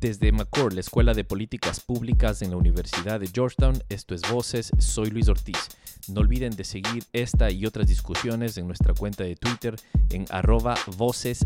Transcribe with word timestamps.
Desde 0.00 0.30
McCord, 0.30 0.74
la 0.74 0.80
Escuela 0.80 1.12
de 1.12 1.24
Políticas 1.24 1.80
Públicas 1.80 2.40
en 2.42 2.52
la 2.52 2.56
Universidad 2.56 3.18
de 3.18 3.26
Georgetown, 3.26 3.82
esto 3.88 4.14
es 4.14 4.22
Voces, 4.30 4.70
soy 4.78 5.10
Luis 5.10 5.28
Ortiz. 5.28 5.58
No 6.06 6.20
olviden 6.20 6.54
de 6.54 6.62
seguir 6.62 7.02
esta 7.12 7.50
y 7.50 7.66
otras 7.66 7.88
discusiones 7.88 8.56
en 8.58 8.68
nuestra 8.68 8.94
cuenta 8.94 9.24
de 9.24 9.34
Twitter 9.34 9.74
en 10.10 10.26
arroba 10.30 10.76
Voces 10.96 11.44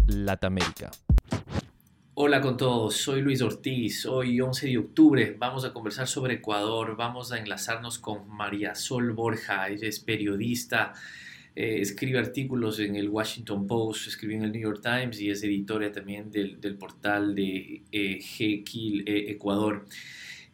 Hola 2.13 2.43
con 2.43 2.59
todos, 2.59 2.95
soy 2.95 3.23
Luis 3.23 3.41
Ortiz. 3.41 4.05
Hoy 4.05 4.39
11 4.39 4.67
de 4.67 4.79
octubre 4.79 5.35
vamos 5.39 5.65
a 5.65 5.73
conversar 5.73 6.07
sobre 6.07 6.35
Ecuador, 6.35 6.95
vamos 6.95 7.33
a 7.33 7.39
enlazarnos 7.39 7.99
con 7.99 8.29
María 8.29 8.75
Sol 8.75 9.13
Borja, 9.13 9.67
ella 9.71 9.89
es 9.89 9.99
periodista 9.99 10.93
eh, 11.55 11.81
escribe 11.81 12.19
artículos 12.19 12.79
en 12.79 12.97
el 12.97 13.11
Washington 13.11 13.67
Post, 13.67 14.09
escribe 14.09 14.37
en 14.37 14.43
el 14.45 14.53
New 14.53 14.63
York 14.63 14.81
Times 14.83 15.21
y 15.21 15.31
es 15.31 15.43
editora 15.43 15.93
también 15.93 16.31
del, 16.31 16.61
del 16.61 16.77
portal 16.77 17.35
de 17.35 17.83
eh, 17.93 18.19
G 18.19 19.03
eh, 19.07 19.31
Ecuador. 19.31 19.85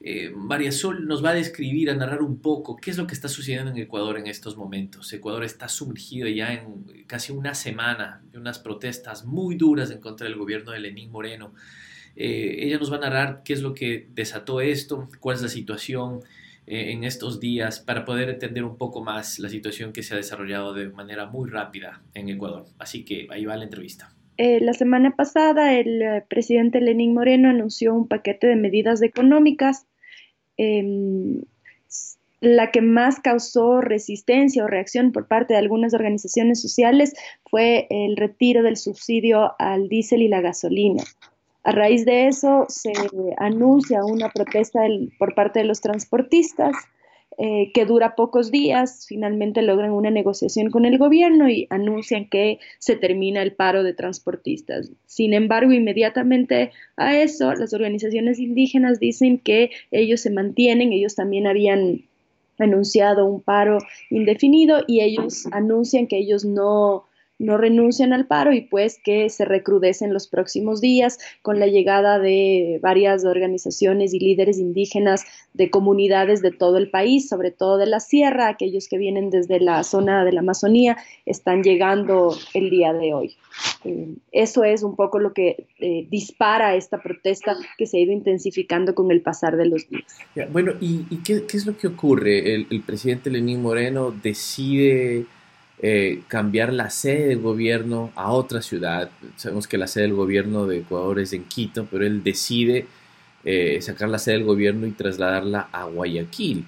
Eh, 0.00 0.30
María 0.30 0.72
Sol 0.72 1.06
nos 1.06 1.24
va 1.24 1.30
a 1.30 1.34
describir, 1.34 1.90
a 1.90 1.94
narrar 1.94 2.22
un 2.22 2.38
poco 2.40 2.76
qué 2.76 2.90
es 2.90 2.98
lo 2.98 3.06
que 3.06 3.14
está 3.14 3.28
sucediendo 3.28 3.70
en 3.70 3.78
Ecuador 3.78 4.18
en 4.18 4.26
estos 4.26 4.56
momentos. 4.56 5.12
Ecuador 5.12 5.44
está 5.44 5.68
sumergido 5.68 6.28
ya 6.28 6.52
en 6.52 7.04
casi 7.06 7.32
una 7.32 7.54
semana 7.54 8.22
de 8.32 8.38
unas 8.38 8.58
protestas 8.58 9.24
muy 9.24 9.56
duras 9.56 9.90
en 9.90 10.00
contra 10.00 10.26
del 10.26 10.36
gobierno 10.36 10.72
de 10.72 10.80
Lenín 10.80 11.10
Moreno. 11.10 11.52
ella 12.16 12.78
nos 12.78 12.92
va 12.92 12.96
a 12.96 13.00
narrar 13.00 13.42
qué 13.44 13.52
es 13.52 13.62
lo 13.62 13.74
que 13.74 14.08
desató 14.12 14.60
esto, 14.60 15.08
cuál 15.20 15.36
es 15.36 15.42
la 15.42 15.48
situación, 15.48 16.22
eh, 16.70 16.92
en 16.92 17.04
estos 17.04 17.40
días 17.40 17.80
para 17.80 18.04
poder 18.04 18.28
entender 18.28 18.64
un 18.64 18.76
poco 18.76 19.02
más 19.02 19.38
la 19.38 19.48
situación 19.48 19.92
que 19.92 20.02
se 20.02 20.14
ha 20.14 20.16
desarrollado 20.16 20.74
de 20.74 20.90
manera 20.90 21.26
muy 21.26 21.48
rápida 21.48 22.02
en 22.14 22.28
Ecuador. 22.28 22.66
Así 22.78 23.04
que 23.04 23.26
ahí 23.30 23.44
va 23.44 23.56
la 23.56 23.64
entrevista. 23.64 24.14
Eh, 24.36 24.60
la 24.60 24.72
semana 24.72 25.16
pasada 25.16 25.74
el 25.74 26.00
eh, 26.00 26.24
presidente 26.28 26.80
Lenín 26.80 27.14
Moreno 27.14 27.48
anunció 27.48 27.94
un 27.94 28.06
paquete 28.06 28.46
de 28.46 28.56
medidas 28.56 29.02
económicas. 29.02 29.86
Em, 30.56 31.42
la 32.40 32.70
que 32.70 32.80
más 32.80 33.18
causó 33.18 33.80
resistencia 33.80 34.64
o 34.64 34.68
reacción 34.68 35.10
por 35.10 35.26
parte 35.26 35.54
de 35.54 35.58
algunas 35.58 35.92
organizaciones 35.92 36.60
sociales 36.60 37.14
fue 37.50 37.88
el 37.90 38.16
retiro 38.16 38.62
del 38.62 38.76
subsidio 38.76 39.54
al 39.58 39.88
diésel 39.88 40.22
y 40.22 40.28
la 40.28 40.40
gasolina. 40.40 41.02
A 41.64 41.72
raíz 41.72 42.04
de 42.04 42.28
eso 42.28 42.66
se 42.68 42.92
anuncia 43.38 44.04
una 44.04 44.30
protesta 44.30 44.80
por 45.18 45.34
parte 45.34 45.60
de 45.60 45.66
los 45.66 45.80
transportistas 45.80 46.74
eh, 47.40 47.70
que 47.72 47.84
dura 47.84 48.16
pocos 48.16 48.50
días. 48.50 49.06
Finalmente 49.06 49.62
logran 49.62 49.92
una 49.92 50.10
negociación 50.10 50.70
con 50.70 50.84
el 50.84 50.98
gobierno 50.98 51.48
y 51.48 51.68
anuncian 51.70 52.28
que 52.28 52.58
se 52.78 52.96
termina 52.96 53.42
el 53.42 53.52
paro 53.52 53.84
de 53.84 53.94
transportistas. 53.94 54.90
Sin 55.06 55.34
embargo, 55.34 55.72
inmediatamente 55.72 56.72
a 56.96 57.16
eso, 57.16 57.54
las 57.54 57.72
organizaciones 57.72 58.40
indígenas 58.40 58.98
dicen 58.98 59.38
que 59.38 59.70
ellos 59.90 60.20
se 60.20 60.30
mantienen, 60.30 60.92
ellos 60.92 61.14
también 61.14 61.46
habían 61.46 62.02
anunciado 62.58 63.24
un 63.24 63.40
paro 63.40 63.78
indefinido 64.10 64.82
y 64.86 65.00
ellos 65.02 65.46
anuncian 65.52 66.08
que 66.08 66.18
ellos 66.18 66.44
no 66.44 67.04
no 67.38 67.56
renuncian 67.56 68.12
al 68.12 68.26
paro 68.26 68.52
y 68.52 68.62
pues 68.62 68.98
que 69.02 69.30
se 69.30 69.44
recrudecen 69.44 70.12
los 70.12 70.28
próximos 70.28 70.80
días 70.80 71.18
con 71.42 71.60
la 71.60 71.66
llegada 71.66 72.18
de 72.18 72.80
varias 72.82 73.24
organizaciones 73.24 74.12
y 74.12 74.18
líderes 74.18 74.58
indígenas 74.58 75.24
de 75.54 75.70
comunidades 75.70 76.42
de 76.42 76.50
todo 76.50 76.78
el 76.78 76.90
país, 76.90 77.28
sobre 77.28 77.50
todo 77.50 77.78
de 77.78 77.86
la 77.86 78.00
sierra, 78.00 78.48
aquellos 78.48 78.88
que 78.88 78.98
vienen 78.98 79.30
desde 79.30 79.60
la 79.60 79.82
zona 79.84 80.24
de 80.24 80.32
la 80.32 80.40
Amazonía, 80.40 80.96
están 81.26 81.62
llegando 81.62 82.36
el 82.54 82.70
día 82.70 82.92
de 82.92 83.14
hoy. 83.14 83.36
Eh, 83.84 84.14
eso 84.32 84.64
es 84.64 84.82
un 84.82 84.96
poco 84.96 85.18
lo 85.18 85.32
que 85.32 85.66
eh, 85.78 86.06
dispara 86.10 86.74
esta 86.74 87.00
protesta 87.00 87.56
que 87.76 87.86
se 87.86 87.98
ha 87.98 88.00
ido 88.00 88.12
intensificando 88.12 88.94
con 88.94 89.10
el 89.10 89.20
pasar 89.20 89.56
de 89.56 89.66
los 89.66 89.88
días. 89.88 90.18
bueno, 90.50 90.72
¿y, 90.80 91.04
qué, 91.24 91.44
es 91.52 91.66
lo 91.66 91.76
que 91.76 91.86
ocurre? 91.86 92.54
El, 92.54 92.66
el 92.70 92.82
presidente 92.82 93.30
Lenín 93.30 93.62
Moreno 93.62 94.10
decide 94.10 95.26
eh, 95.80 96.22
cambiar 96.26 96.72
la 96.72 96.90
sede 96.90 97.28
del 97.28 97.40
gobierno 97.40 98.10
a 98.16 98.32
otra 98.32 98.62
ciudad. 98.62 99.10
Sabemos 99.36 99.68
que 99.68 99.78
la 99.78 99.86
sede 99.86 100.04
del 100.04 100.14
gobierno 100.14 100.66
de 100.66 100.78
Ecuador 100.78 101.20
es 101.20 101.32
en 101.32 101.44
Quito, 101.44 101.86
pero 101.88 102.04
él 102.04 102.24
decide 102.24 102.86
eh, 103.44 103.80
sacar 103.80 104.08
la 104.08 104.18
sede 104.18 104.38
del 104.38 104.44
gobierno 104.44 104.88
y 104.88 104.90
trasladarla 104.90 105.68
a 105.70 105.84
Guayaquil. 105.84 106.64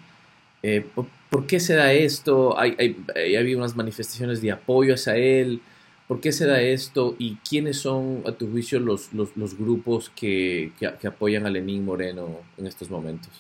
Eh, 0.62 0.86
¿por, 0.94 1.46
qué 1.48 1.58
se 1.58 1.74
da 1.74 1.92
esto? 1.92 2.56
Hay, 2.56 2.76
hay, 2.78 3.34
habido 3.34 3.58
unas 3.58 3.74
manifestaciones 3.74 4.40
de 4.42 4.52
apoyo 4.52 4.94
hacia 4.94 5.16
él. 5.16 5.60
¿Por 6.06 6.20
qué 6.20 6.30
se 6.30 6.46
da 6.46 6.62
esto? 6.62 7.16
¿Y 7.18 7.34
quiénes 7.36 7.78
son, 7.78 8.22
a 8.26 8.32
tu 8.32 8.48
juicio, 8.48 8.78
los, 8.78 9.12
los, 9.12 9.36
los 9.36 9.58
grupos 9.58 10.10
que, 10.10 10.70
apoyan 11.04 11.46
a 11.46 11.50
Lenín 11.50 11.84
Moreno 11.84 12.28
en 12.58 12.66
estos 12.68 12.90
momentos? 12.90 13.32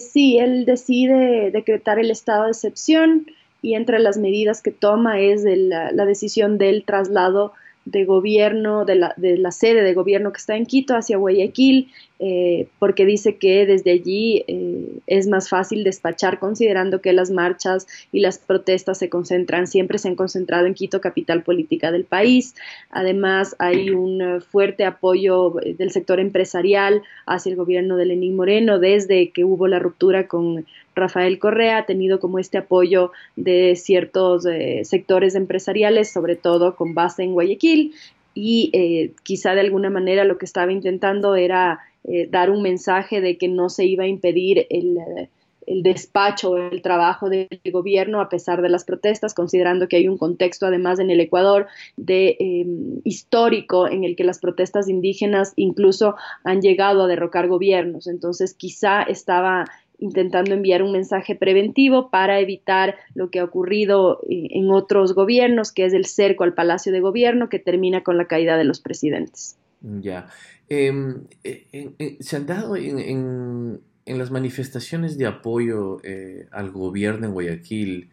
sí, 0.00 0.38
él 0.38 0.64
decide 0.64 1.50
decretar 1.50 1.98
el 1.98 2.10
estado 2.10 2.44
de 2.44 2.50
excepción 2.50 3.26
y 3.62 3.74
entre 3.74 4.00
las 4.00 4.18
medidas 4.18 4.60
que 4.60 4.72
toma 4.72 5.20
es 5.20 5.44
la, 5.44 6.04
decisión 6.04 6.58
del 6.58 6.84
traslado 6.84 7.52
de 7.84 8.04
gobierno, 8.04 8.84
de 8.84 8.94
la, 8.94 9.14
de 9.16 9.36
la, 9.38 9.50
sede 9.50 9.82
de 9.82 9.94
gobierno 9.94 10.32
que 10.32 10.38
está 10.38 10.56
en 10.56 10.66
Quito 10.66 10.94
hacia 10.94 11.16
Guayaquil, 11.16 11.90
eh, 12.20 12.68
porque 12.78 13.04
dice 13.04 13.36
que 13.36 13.66
desde 13.66 13.90
allí 13.90 14.44
eh, 14.46 15.00
es 15.08 15.26
más 15.26 15.48
fácil 15.48 15.82
despachar, 15.82 16.38
considerando 16.38 17.00
que 17.00 17.12
las 17.12 17.32
marchas 17.32 17.88
y 18.12 18.20
las 18.20 18.38
protestas 18.38 18.98
se 18.98 19.08
concentran, 19.08 19.66
siempre 19.66 19.98
se 19.98 20.06
han 20.06 20.14
concentrado 20.14 20.66
en 20.66 20.74
Quito, 20.74 21.00
capital 21.00 21.42
política 21.42 21.90
del 21.90 22.04
país. 22.04 22.54
Además, 22.90 23.56
hay 23.58 23.90
un 23.90 24.40
fuerte 24.40 24.84
apoyo 24.84 25.54
del 25.76 25.90
sector 25.90 26.20
empresarial 26.20 27.02
hacia 27.26 27.50
el 27.50 27.56
gobierno 27.56 27.96
de 27.96 28.06
Lenín 28.06 28.36
Moreno 28.36 28.78
desde 28.78 29.30
que 29.30 29.44
hubo 29.44 29.66
la 29.66 29.80
ruptura 29.80 30.28
con 30.28 30.66
Rafael 30.94 31.38
Correa, 31.38 31.78
ha 31.78 31.86
tenido 31.86 32.20
como 32.20 32.38
este 32.38 32.58
apoyo 32.58 33.12
de 33.36 33.76
ciertos 33.76 34.46
eh, 34.46 34.82
sectores 34.84 35.34
empresariales, 35.34 36.12
sobre 36.12 36.36
todo 36.36 36.76
con 36.76 36.94
base 36.94 37.22
en 37.22 37.32
Guayaquil, 37.32 37.94
y 38.34 39.12
quizá 39.24 39.54
de 39.54 39.60
alguna 39.60 39.90
manera 39.90 40.24
lo 40.24 40.38
que 40.38 40.46
estaba 40.46 40.72
intentando 40.72 41.36
era 41.36 41.80
eh, 42.04 42.26
dar 42.28 42.50
un 42.50 42.62
mensaje 42.62 43.20
de 43.20 43.38
que 43.38 43.46
no 43.46 43.68
se 43.68 43.84
iba 43.84 44.04
a 44.04 44.08
impedir 44.08 44.66
el, 44.70 44.98
eh, 44.98 45.28
el 45.68 45.84
despacho 45.84 46.56
el 46.56 46.82
trabajo 46.82 47.30
del 47.30 47.48
gobierno 47.70 48.20
a 48.20 48.28
pesar 48.28 48.60
de 48.60 48.68
las 48.68 48.84
protestas, 48.84 49.34
considerando 49.34 49.86
que 49.86 49.98
hay 49.98 50.08
un 50.08 50.18
contexto 50.18 50.66
además 50.66 50.98
en 50.98 51.10
el 51.10 51.20
Ecuador 51.20 51.68
de 51.96 52.36
em, 52.40 53.00
histórico 53.04 53.86
en 53.86 54.02
el 54.02 54.16
que 54.16 54.24
las 54.24 54.40
protestas 54.40 54.88
indígenas 54.88 55.52
incluso 55.54 56.16
han 56.42 56.60
llegado 56.60 57.04
a 57.04 57.06
derrocar 57.06 57.46
gobiernos. 57.46 58.08
Entonces 58.08 58.52
quizá 58.54 59.02
estaba 59.02 59.66
intentando 60.02 60.52
enviar 60.52 60.82
un 60.82 60.92
mensaje 60.92 61.36
preventivo 61.36 62.10
para 62.10 62.40
evitar 62.40 62.96
lo 63.14 63.30
que 63.30 63.38
ha 63.38 63.44
ocurrido 63.44 64.20
eh, 64.28 64.48
en 64.50 64.70
otros 64.70 65.14
gobiernos, 65.14 65.70
que 65.70 65.84
es 65.84 65.92
el 65.92 66.06
cerco 66.06 66.44
al 66.44 66.54
Palacio 66.54 66.92
de 66.92 67.00
Gobierno 67.00 67.48
que 67.48 67.60
termina 67.60 68.02
con 68.02 68.18
la 68.18 68.26
caída 68.26 68.56
de 68.56 68.64
los 68.64 68.80
presidentes. 68.80 69.56
Ya. 69.80 70.26
Em, 70.68 71.22
eh, 71.44 72.16
se 72.20 72.36
han 72.36 72.46
dado 72.46 72.76
en, 72.76 73.80
las 74.06 74.30
manifestaciones 74.30 75.16
de 75.16 75.26
apoyo 75.26 75.98
eh, 76.02 76.46
al 76.50 76.70
gobierno 76.72 77.26
en 77.26 77.32
Guayaquil, 77.32 78.10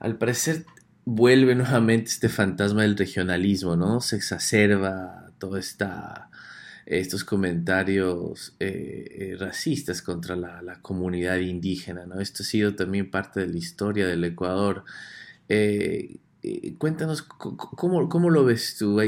al 0.00 0.18
parecer 0.18 0.64
vuelve 1.06 1.54
nuevamente 1.54 2.10
este 2.10 2.28
fantasma 2.28 2.82
del 2.82 2.96
regionalismo, 2.96 3.76
¿no? 3.76 4.00
Se 4.00 4.16
exacerba 4.16 5.30
todo 5.38 5.56
esta, 5.56 6.30
estos 6.86 7.24
comentarios 7.24 8.54
eh, 8.60 9.36
racistas 9.38 10.02
contra 10.02 10.36
la, 10.36 10.62
la, 10.62 10.80
comunidad 10.80 11.38
indígena, 11.38 12.06
¿no? 12.06 12.20
Esto 12.20 12.42
ha 12.42 12.46
sido 12.46 12.74
también 12.74 13.10
parte 13.10 13.40
de 13.40 13.48
la 13.48 13.56
historia 13.58 14.06
del 14.06 14.24
Ecuador. 14.24 14.84
Eh, 15.48 16.18
cuéntanos 16.78 17.22
cómo, 17.22 18.08
cómo, 18.08 18.30
lo 18.30 18.44
ves 18.44 18.76
tú. 18.78 19.00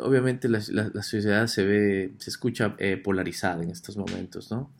obviamente 0.00 0.48
la, 0.48 0.62
la, 0.68 1.02
sociedad 1.02 1.46
se 1.48 1.64
ve, 1.64 2.12
se 2.18 2.30
escucha 2.30 2.76
eh, 2.78 2.96
polarizada 2.96 3.62
en 3.62 3.70
estos 3.70 3.96
momentos, 3.96 4.50
¿no? 4.50 4.70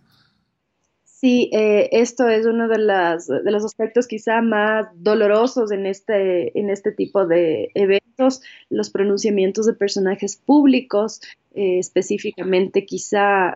Sí, 1.25 1.49
eh, 1.55 1.89
esto 1.93 2.29
es 2.29 2.45
uno 2.45 2.69
de, 2.69 2.77
las, 2.77 3.29
de 3.29 3.51
los 3.51 3.65
aspectos 3.65 4.07
quizá 4.07 4.43
más 4.43 4.89
dolorosos 4.95 5.73
en 5.73 5.87
este, 5.87 6.59
en 6.59 6.69
este 6.69 6.93
tipo 6.93 7.27
de 7.27 7.71
eventos, 7.75 8.43
los 8.69 8.91
pronunciamientos 8.91 9.65
de 9.65 9.73
personajes 9.73 10.37
públicos, 10.37 11.23
específicamente 11.55 12.85
quizá 12.85 13.55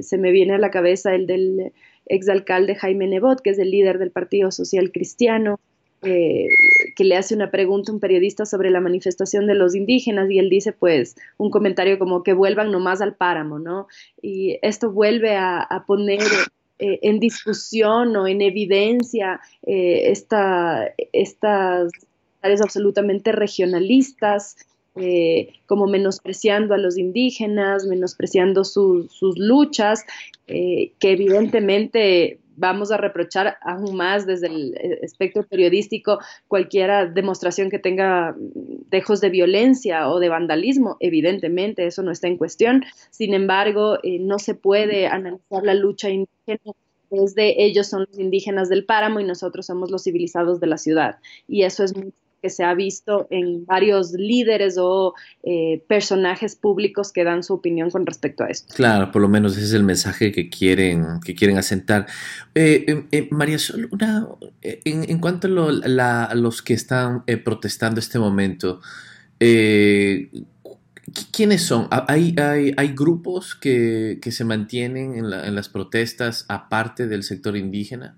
se 0.00 0.16
me 0.16 0.30
viene 0.30 0.54
a 0.54 0.58
la 0.58 0.70
cabeza 0.70 1.12
el 1.12 1.26
del 1.26 1.72
exalcalde 2.06 2.76
Jaime 2.76 3.08
Nebot, 3.08 3.40
que 3.40 3.50
es 3.50 3.58
el 3.58 3.72
líder 3.72 3.98
del 3.98 4.12
Partido 4.12 4.52
Social 4.52 4.92
Cristiano, 4.92 5.58
eh, 6.02 6.46
que 6.94 7.02
le 7.02 7.16
hace 7.16 7.34
una 7.34 7.50
pregunta 7.50 7.90
a 7.90 7.94
un 7.94 8.00
periodista 8.00 8.46
sobre 8.46 8.70
la 8.70 8.80
manifestación 8.80 9.48
de 9.48 9.56
los 9.56 9.74
indígenas 9.74 10.30
y 10.30 10.38
él 10.38 10.48
dice 10.48 10.72
pues 10.72 11.16
un 11.38 11.50
comentario 11.50 11.98
como 11.98 12.22
que 12.22 12.34
vuelvan 12.34 12.70
nomás 12.70 13.00
al 13.00 13.16
páramo, 13.16 13.58
¿no? 13.58 13.88
Y 14.22 14.60
esto 14.62 14.92
vuelve 14.92 15.34
a, 15.34 15.66
poner 15.88 16.20
eh, 16.78 17.00
en 17.02 17.18
discusión 17.18 18.16
o 18.16 18.28
en 18.28 18.40
evidencia 18.40 19.40
eh, 19.66 20.10
esta, 20.10 20.94
estas 21.12 21.90
áreas 22.40 22.60
absolutamente 22.60 23.32
regionalistas 23.32 24.56
eh, 24.94 25.54
como 25.66 25.86
menospreciando 25.86 26.74
a 26.74 26.78
los 26.78 26.96
indígenas, 26.96 27.84
menospreciando 27.86 28.62
sus 28.64 29.38
luchas, 29.38 30.04
que 30.46 30.92
evidentemente 31.00 32.38
vamos 32.58 32.90
a 32.90 32.96
reprochar 32.96 33.56
aún 33.62 33.96
más 33.96 34.26
desde 34.26 34.48
el 34.48 34.74
eh, 34.76 34.98
espectro 35.02 35.46
periodístico 35.46 36.18
cualquier 36.46 37.12
demostración 37.14 37.70
que 37.70 37.78
tenga 37.78 38.34
dejos 38.90 39.20
de 39.20 39.30
violencia 39.30 40.08
o 40.10 40.18
de 40.18 40.28
vandalismo. 40.28 40.96
Evidentemente, 41.00 41.86
eso 41.86 42.02
no 42.02 42.10
está 42.10 42.26
en 42.26 42.36
cuestión. 42.36 42.84
Sin 43.10 43.34
embargo, 43.34 43.98
no 44.20 44.38
se 44.38 44.54
puede 44.54 45.06
analizar 45.06 45.62
la 45.62 45.74
lucha 45.74 46.10
indígena 46.10 46.74
desde 47.10 47.64
ellos 47.64 47.86
son 47.86 48.06
los 48.08 48.18
indígenas 48.18 48.68
del 48.68 48.84
páramo 48.84 49.20
y 49.20 49.24
nosotros 49.24 49.66
somos 49.66 49.90
los 49.90 50.04
civilizados 50.04 50.60
de 50.60 50.66
la 50.66 50.76
ciudad. 50.76 51.18
Y 51.46 51.62
eso 51.62 51.84
es 51.84 51.96
muy 51.96 52.12
que 52.40 52.50
se 52.50 52.64
ha 52.64 52.74
visto 52.74 53.26
en 53.30 53.64
varios 53.66 54.12
líderes 54.12 54.76
o 54.78 55.14
eh, 55.42 55.82
personajes 55.88 56.56
públicos 56.56 57.12
que 57.12 57.24
dan 57.24 57.42
su 57.42 57.54
opinión 57.54 57.90
con 57.90 58.06
respecto 58.06 58.44
a 58.44 58.48
esto. 58.48 58.74
Claro, 58.74 59.10
por 59.10 59.22
lo 59.22 59.28
menos 59.28 59.56
ese 59.56 59.66
es 59.66 59.72
el 59.72 59.84
mensaje 59.84 60.30
que 60.32 60.48
quieren, 60.48 61.20
que 61.24 61.34
quieren 61.34 61.58
asentar. 61.58 62.06
Eh, 62.54 63.06
eh, 63.10 63.28
María 63.30 63.58
Sol, 63.58 63.88
una, 63.90 64.28
en, 64.62 65.18
cuanto 65.18 65.48
a, 65.48 66.34
los 66.34 66.62
que 66.62 66.74
están 66.74 67.24
protestando 67.44 68.00
este 68.00 68.18
momento, 68.18 68.80
¿quiénes 71.32 71.62
son? 71.62 71.88
¿Hay, 71.90 72.34
hay, 72.38 72.72
hay 72.76 72.88
grupos 72.94 73.54
que, 73.54 74.20
se 74.30 74.44
mantienen 74.44 75.14
en, 75.14 75.24
en 75.24 75.54
las 75.54 75.68
protestas 75.68 76.44
aparte 76.48 77.06
del 77.08 77.22
sector 77.22 77.56
indígena? 77.56 78.16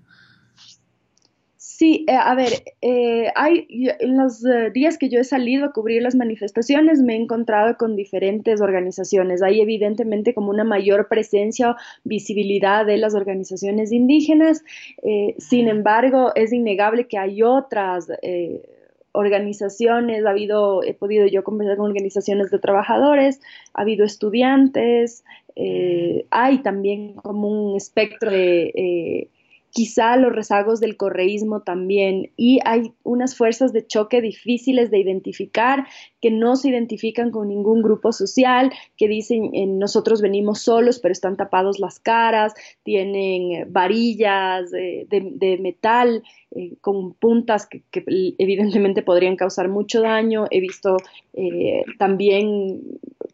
Sí, 1.81 2.05
eh, 2.07 2.13
a 2.13 2.35
ver, 2.35 2.51
eh, 2.83 3.31
hay, 3.33 3.65
en 3.99 4.15
los 4.15 4.45
eh, 4.45 4.69
días 4.71 4.99
que 4.99 5.09
yo 5.09 5.19
he 5.19 5.23
salido 5.23 5.65
a 5.65 5.71
cubrir 5.71 6.03
las 6.03 6.13
manifestaciones 6.13 7.01
me 7.01 7.15
he 7.15 7.17
encontrado 7.19 7.75
con 7.75 7.95
diferentes 7.95 8.61
organizaciones. 8.61 9.41
Hay 9.41 9.61
evidentemente 9.61 10.35
como 10.35 10.51
una 10.51 10.63
mayor 10.63 11.07
presencia 11.07 11.71
o 11.71 11.75
visibilidad 12.03 12.85
de 12.85 12.97
las 12.97 13.15
organizaciones 13.15 13.91
indígenas. 13.91 14.63
sin 15.39 15.69
embargo, 15.69 16.31
es 16.35 16.53
innegable 16.53 17.07
que 17.07 17.17
hay 17.17 17.41
otras 17.41 18.11
organizaciones. 19.13 20.23
Ha 20.23 20.29
habido, 20.29 20.83
he 20.83 20.93
podido 20.93 21.25
yo 21.25 21.43
conversar 21.43 21.77
con 21.77 21.87
organizaciones 21.87 22.51
de 22.51 22.59
trabajadores, 22.59 23.41
ha 23.73 23.81
habido 23.81 24.05
estudiantes. 24.05 25.23
hay 26.29 26.59
también 26.59 27.13
como 27.15 27.47
un 27.47 27.75
espectro 27.75 28.29
de 28.29 29.29
quizá 29.71 30.17
los 30.17 30.33
rezagos 30.33 30.79
del 30.79 30.97
correísmo 30.97 31.61
también, 31.61 32.31
y 32.35 32.59
hay 32.65 32.93
unas 33.03 33.35
fuerzas 33.35 33.73
de 33.73 33.85
choque 33.85 34.21
difíciles 34.21 34.91
de 34.91 34.99
identificar, 34.99 35.87
que 36.21 36.29
no 36.29 36.55
se 36.55 36.69
identifican 36.69 37.31
con 37.31 37.47
ningún 37.47 37.81
grupo 37.81 38.11
social, 38.11 38.71
que 38.97 39.07
dicen 39.07 39.51
eh, 39.53 39.65
nosotros 39.65 40.21
venimos 40.21 40.61
solos, 40.61 40.99
pero 40.99 41.11
están 41.11 41.37
tapados 41.37 41.79
las 41.79 41.99
caras, 41.99 42.53
tienen 42.83 43.51
eh, 43.51 43.65
varillas 43.67 44.71
eh, 44.73 45.07
de, 45.09 45.57
metal 45.57 46.23
con 46.81 47.13
puntas 47.13 47.65
que, 47.65 47.81
evidentemente 48.37 49.03
podrían 49.03 49.37
causar 49.37 49.69
mucho 49.69 50.01
daño. 50.01 50.45
He 50.51 50.59
visto 50.59 50.97
también 51.97 52.81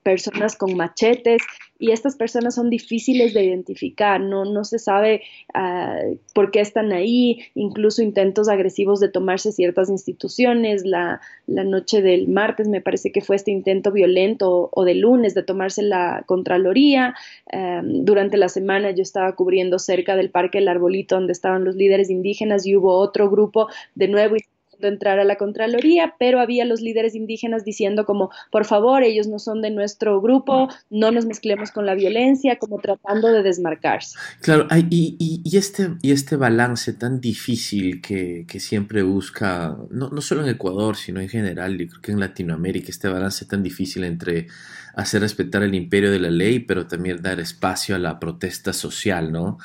personas 0.04 0.56
con 0.56 0.76
machetes 0.76 1.42
y 1.80 1.92
estas 1.92 2.16
personas 2.16 2.56
son 2.56 2.70
difíciles 2.70 3.34
de 3.34 3.44
identificar, 3.44 4.20
no, 4.20 4.46
no 4.46 4.64
se 4.64 4.80
sabe 4.80 5.22
uh, 5.54 6.18
por 6.34 6.52
qué 6.52 6.60
están 6.60 6.92
ahí, 6.92 7.40
incluso 7.54 8.02
intentos 8.02 8.50
agresivos 8.50 9.00
de 9.00 9.10
tomarse 9.10 9.52
ciertas 9.52 9.90
instituciones, 9.90 10.86
la, 10.86 11.22
la, 11.46 11.64
noche 11.64 12.02
del 12.02 12.28
martes 12.28 12.68
me 12.68 12.82
parece 12.82 13.12
que 13.12 13.22
fue 13.22 13.36
este 13.36 13.52
intento 13.52 13.92
violento 13.92 14.70
o 14.72 14.84
de 14.86 14.96
lunes 14.96 15.36
de 15.36 15.44
tomarse 15.44 15.84
la 15.84 16.24
Contraloría, 16.26 17.14
um, 17.54 18.06
durante 18.06 18.38
la 18.38 18.50
semana 18.50 18.92
yo 18.92 19.04
estaba 19.04 19.36
cubriendo 19.36 19.78
cerca 19.78 20.16
del 20.16 20.32
Parque 20.32 20.58
El 20.60 20.68
Arbolito 20.68 21.16
donde 21.16 21.34
estaban 21.34 21.64
los 21.64 21.76
líderes 21.76 22.10
indígenas 22.10 22.66
y 22.66 22.76
hubo 22.76 22.98
otro 22.98 23.30
grupo 23.30 23.68
de 23.96 24.08
nuevo 24.08 24.36
entrar 24.82 25.20
a 25.20 25.24
la 25.24 25.38
Contraloría, 25.38 26.16
pero 26.20 26.40
había 26.40 26.66
los 26.66 26.82
líderes 26.82 27.16
indígenas 27.16 27.64
diciendo 27.64 28.06
como, 28.06 28.30
por 28.52 28.66
favor, 28.66 29.04
ellos 29.04 29.28
no 29.28 29.40
son 29.40 29.62
de 29.62 29.72
nuestro 29.72 30.22
grupo, 30.22 30.70
no 30.90 31.12
nos 31.12 31.26
mezclemos 31.26 31.72
con 31.72 31.86
la 31.86 31.96
violencia, 31.96 32.58
como 32.58 32.80
tratando 32.80 33.32
de 33.32 33.44
desmarcarse. 33.44 34.18
Claro, 34.42 34.68
y, 34.90 35.42
este, 35.58 35.90
y 36.02 36.12
este 36.12 36.36
balance 36.36 36.94
tan 36.94 37.20
difícil 37.20 38.02
que, 38.02 38.46
siempre 38.58 39.04
busca, 39.04 39.78
no, 39.92 40.10
no, 40.10 40.20
solo 40.20 40.42
en 40.44 40.50
Ecuador, 40.50 40.96
sino 40.96 41.22
en 41.22 41.30
general, 41.30 41.80
y 41.80 41.88
creo 41.88 42.02
que 42.02 42.12
en 42.12 42.20
Latinoamérica, 42.20 42.90
este 42.90 43.08
balance 43.08 43.46
tan 43.46 43.62
difícil 43.64 44.04
entre 44.04 44.48
hacer 44.96 45.22
respetar 45.22 45.62
el 45.62 45.76
imperio 45.76 46.12
de 46.12 46.20
la 46.20 46.32
ley, 46.32 46.60
pero 46.60 46.88
también 46.88 47.22
dar 47.22 47.40
espacio 47.40 47.96
a 47.96 48.00
la 48.00 48.20
protesta 48.20 48.74
social, 48.74 49.32
¿no? 49.32 49.60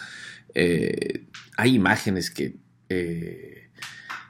Eh, 0.55 1.26
hay 1.56 1.75
imágenes 1.75 2.31
que... 2.31 2.56
Eh, 2.88 3.62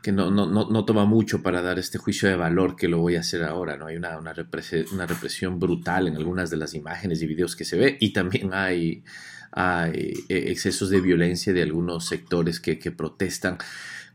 que 0.03 0.11
no, 0.11 0.31
no, 0.33 0.47
no, 0.47 0.85
toma 0.85 1.05
mucho 1.05 1.43
para 1.43 1.63
dar 1.63 1.79
este 1.79 1.97
juicio 1.97 2.29
de 2.29 2.35
valor 2.35 2.75
que 2.75 2.89
lo 2.89 2.99
voy 2.99 3.15
a 3.15 3.21
hacer 3.21 3.45
ahora, 3.45 3.77
¿no? 3.77 3.87
Hay 3.87 3.97
una, 3.97 4.19
una, 4.19 4.33
represión 4.33 5.61
brutal 5.61 6.09
en 6.09 6.17
algunas 6.17 6.51
de 6.51 6.57
las 6.57 6.75
imágenes 6.75 7.23
y 7.23 7.27
videos 7.29 7.55
que 7.55 7.65
se 7.65 7.77
ve 7.79 7.99
y 8.01 8.13
también 8.13 8.53
hay, 8.53 9.05
hay 9.53 10.13
eh, 10.29 10.45
excesos 10.49 10.91
de 10.91 11.01
violencia 11.01 11.53
de 11.53 11.63
algunos 11.63 12.07
sectores 12.07 12.59
que, 12.59 12.81
que 12.81 12.91
protestan. 12.91 13.59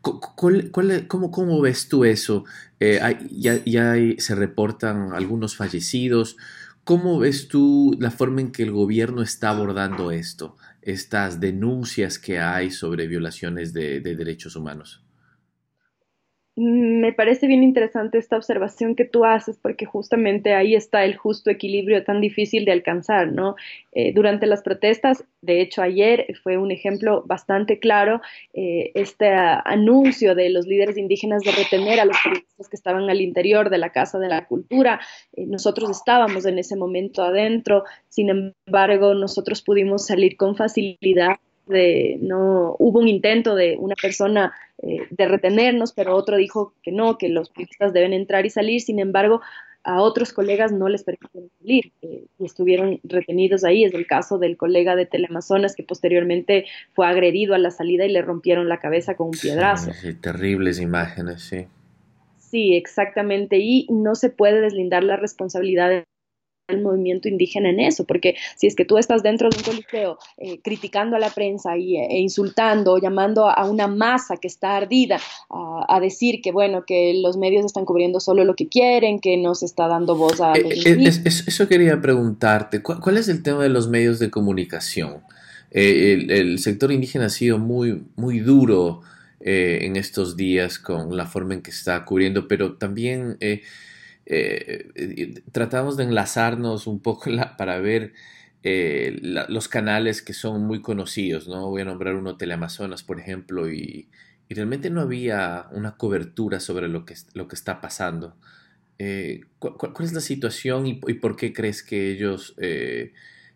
¿Cuál, 0.01 0.71
cómo, 1.07 1.31
cómo, 1.31 1.61
ves 1.61 1.87
tú 1.87 2.03
eso? 2.03 2.43
Eh, 2.81 2.99
ya, 3.31 3.63
ya 3.63 3.95
se 4.17 4.35
reportan 4.35 5.13
algunos 5.13 5.55
fallecidos. 5.55 6.35
¿Cómo 6.83 7.17
ves 7.17 7.47
tú 7.47 7.95
la 7.99 8.11
forma 8.11 8.41
en 8.41 8.51
que 8.51 8.63
el 8.63 8.71
gobierno 8.71 9.21
está 9.21 9.49
abordando 9.49 10.11
esto, 10.11 10.57
estas 10.81 11.39
denuncias 11.39 12.19
que 12.19 12.39
hay 12.39 12.71
sobre 12.71 13.07
violaciones 13.07 13.73
de 13.73 13.99
derechos 14.01 14.55
humanos? 14.55 15.06
Me 16.57 17.13
parece 17.13 17.45
bien 17.45 17.61
interesante 17.61 18.17
esta 18.17 18.35
observación 18.35 18.95
que 18.95 19.05
tú 19.05 19.25
haces 19.25 19.59
porque 19.61 19.85
justamente 19.85 20.55
ahí 20.55 20.73
está 20.73 21.05
el 21.05 21.15
justo 21.15 21.51
equilibrio 21.51 22.03
tan 22.03 22.19
difícil 22.19 22.65
de 22.65 22.71
alcanzar, 22.71 23.31
¿no? 23.31 23.55
Eh, 23.91 24.11
durante 24.11 24.47
las 24.47 24.63
protestas, 24.63 25.23
de 25.41 25.61
hecho 25.61 25.83
ayer 25.83 26.25
fue 26.41 26.57
un 26.57 26.71
ejemplo 26.71 27.21
bastante 27.27 27.77
claro, 27.77 28.21
eh, 28.55 28.91
este 28.95 29.29
anuncio 29.29 30.33
de 30.33 30.49
los 30.49 30.65
líderes 30.65 30.97
indígenas 30.97 31.43
de 31.43 31.51
retener 31.51 31.99
a 31.99 32.05
los 32.05 32.17
periodistas 32.23 32.67
que 32.69 32.75
estaban 32.75 33.07
al 33.07 33.21
interior 33.21 33.69
de 33.69 33.77
la 33.77 33.91
Casa 33.91 34.17
de 34.17 34.27
la 34.27 34.47
Cultura. 34.47 34.99
Eh, 35.33 35.45
nosotros 35.45 35.91
estábamos 35.91 36.47
en 36.47 36.57
ese 36.57 36.75
momento 36.75 37.21
adentro, 37.21 37.83
sin 38.09 38.55
embargo, 38.65 39.13
nosotros 39.13 39.61
pudimos 39.61 40.07
salir 40.07 40.37
con 40.37 40.55
facilidad 40.55 41.37
de 41.67 42.17
no 42.21 42.75
hubo 42.79 42.99
un 42.99 43.07
intento 43.07 43.55
de 43.55 43.75
una 43.79 43.95
persona 43.95 44.53
eh, 44.81 44.99
de 45.09 45.27
retenernos, 45.27 45.93
pero 45.93 46.15
otro 46.15 46.37
dijo 46.37 46.73
que 46.83 46.91
no, 46.91 47.17
que 47.17 47.29
los 47.29 47.49
periodistas 47.49 47.93
deben 47.93 48.13
entrar 48.13 48.45
y 48.45 48.49
salir. 48.49 48.81
Sin 48.81 48.99
embargo, 48.99 49.41
a 49.83 50.01
otros 50.01 50.33
colegas 50.33 50.71
no 50.71 50.89
les 50.89 51.03
permitieron 51.03 51.49
salir 51.59 51.93
eh, 52.01 52.25
y 52.37 52.45
estuvieron 52.45 52.99
retenidos 53.03 53.63
ahí. 53.63 53.85
Es 53.85 53.93
el 53.93 54.05
caso 54.05 54.37
del 54.37 54.57
colega 54.57 54.95
de 54.95 55.05
Teleamazonas 55.05 55.75
que 55.75 55.83
posteriormente 55.83 56.65
fue 56.93 57.07
agredido 57.07 57.55
a 57.55 57.57
la 57.57 57.71
salida 57.71 58.05
y 58.05 58.11
le 58.11 58.21
rompieron 58.21 58.67
la 58.67 58.79
cabeza 58.79 59.15
con 59.15 59.27
un 59.27 59.37
piedrazo. 59.39 59.93
Sí, 59.93 60.13
terribles 60.13 60.81
imágenes, 60.81 61.41
sí. 61.41 61.67
Sí, 62.37 62.75
exactamente. 62.75 63.59
Y 63.59 63.87
no 63.89 64.15
se 64.15 64.29
puede 64.29 64.61
deslindar 64.61 65.03
la 65.03 65.15
responsabilidad 65.15 66.03
el 66.67 66.81
movimiento 66.81 67.29
indígena 67.29 67.69
en 67.69 67.79
eso, 67.79 68.03
porque 68.03 68.35
si 68.55 68.67
es 68.67 68.75
que 68.75 68.83
tú 68.83 68.97
estás 68.97 69.23
dentro 69.23 69.49
de 69.49 69.57
un 69.57 69.63
coliseo 69.63 70.19
eh, 70.37 70.59
criticando 70.61 71.15
a 71.15 71.19
la 71.19 71.29
prensa 71.29 71.77
y, 71.77 71.95
e 71.95 72.19
insultando, 72.19 72.97
llamando 72.97 73.49
a 73.49 73.69
una 73.69 73.87
masa 73.87 74.35
que 74.35 74.47
está 74.47 74.75
ardida 74.75 75.17
a, 75.49 75.99
decir 76.01 76.41
que 76.41 76.51
bueno, 76.51 76.83
que 76.85 77.13
los 77.21 77.37
medios 77.37 77.65
están 77.65 77.85
cubriendo 77.85 78.19
solo 78.19 78.43
lo 78.43 78.55
que 78.55 78.67
quieren, 78.67 79.19
que 79.19 79.37
no 79.37 79.55
se 79.55 79.65
está 79.65 79.87
dando 79.87 80.15
voz 80.15 80.41
a 80.41 80.55
los 80.57 80.85
eh, 80.85 80.97
eh, 80.97 81.21
Eso 81.25 81.67
quería 81.67 82.01
preguntarte, 82.01 82.81
¿cuál, 82.81 83.17
es 83.17 83.29
el 83.29 83.41
tema 83.41 83.63
de 83.63 83.69
los 83.69 83.87
medios 83.87 84.19
de 84.19 84.29
comunicación? 84.29 85.21
el, 85.71 86.59
sector 86.59 86.91
indígena 86.91 87.25
ha 87.25 87.29
sido 87.29 87.59
muy, 87.59 88.03
muy 88.15 88.39
duro 88.39 89.01
en 89.39 89.95
estos 89.95 90.35
días 90.35 90.79
con 90.79 91.15
la 91.15 91.25
forma 91.25 91.53
en 91.53 91.61
que 91.61 91.71
está 91.71 92.03
cubriendo, 92.03 92.47
pero 92.47 92.73
también 92.75 93.37
eh, 94.29 95.41
tratamos 95.53 95.95
de 95.95 96.03
enlazarnos 96.03 96.85
un 96.85 96.99
poco 96.99 97.31
para 97.57 97.79
ver 97.79 98.13
eh, 98.63 99.17
los 99.21 99.69
canales 99.69 100.21
que 100.21 100.33
son 100.33 100.65
muy 100.65 100.81
conocidos, 100.81 101.47
¿no? 101.47 101.69
Voy 101.69 101.81
a 101.81 101.85
nombrar 101.85 102.15
uno 102.15 102.35
Teleamazonas, 102.35 103.03
por 103.03 103.19
ejemplo, 103.19 103.71
y, 103.71 104.09
realmente 104.49 104.89
no 104.89 105.01
había 105.01 105.67
una 105.71 105.97
cobertura 105.97 106.59
sobre 106.59 106.87
lo 106.87 107.05
que, 107.05 107.15
lo 107.33 107.47
que 107.47 107.55
está 107.55 107.81
pasando. 107.81 108.35
Eh, 108.99 109.41
¿cuál, 109.59 109.93
es 109.99 110.13
la 110.13 110.21
situación 110.21 110.87
y, 110.87 110.95
por 110.95 111.35
qué 111.37 111.53
crees 111.53 111.83
que 111.83 112.11
ellos 112.11 112.55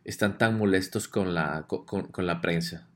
están 0.06 0.38
tan 0.38 0.58
molestos 0.58 1.08
con 1.08 1.34
la, 1.34 1.66
con 1.68 2.28
la 2.28 2.42
prensa? 2.42 2.91